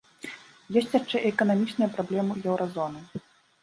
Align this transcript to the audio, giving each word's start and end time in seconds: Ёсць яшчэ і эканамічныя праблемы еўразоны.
Ёсць 0.81 0.95
яшчэ 0.99 1.15
і 1.23 1.31
эканамічныя 1.33 1.93
праблемы 2.01 2.43
еўразоны. 2.49 3.09